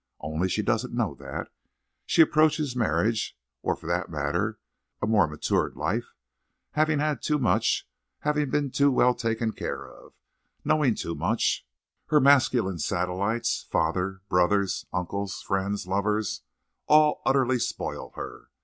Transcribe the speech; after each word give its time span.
Only 0.19 0.49
she 0.49 0.63
doesn't 0.63 0.95
know 0.95 1.13
that. 1.19 1.49
She 2.07 2.23
approaches 2.23 2.75
marriage, 2.75 3.37
or, 3.61 3.75
for 3.75 3.85
that 3.85 4.09
matter, 4.09 4.57
a 4.99 5.05
more 5.05 5.27
matured 5.27 5.75
life, 5.75 6.15
having 6.71 6.97
had 6.97 7.21
too 7.21 7.37
much, 7.37 7.87
having 8.21 8.49
been 8.49 8.71
too 8.71 8.89
well 8.89 9.13
taken 9.13 9.51
care 9.51 9.85
of, 9.93 10.13
knowing 10.65 10.95
too 10.95 11.13
much. 11.13 11.67
Her 12.07 12.19
masculine 12.19 12.79
satellites—father, 12.79 14.23
brothers, 14.27 14.87
uncles, 14.91 15.39
friends, 15.43 15.85
lovers—all 15.85 17.21
utterly 17.23 17.59
spoil 17.59 18.11
her. 18.15 18.49